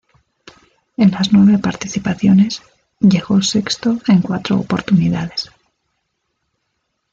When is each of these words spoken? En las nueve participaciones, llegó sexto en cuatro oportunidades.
En 0.97 1.11
las 1.11 1.31
nueve 1.31 1.59
participaciones, 1.59 2.63
llegó 3.01 3.43
sexto 3.43 3.99
en 4.07 4.21
cuatro 4.23 4.55
oportunidades. 4.57 5.51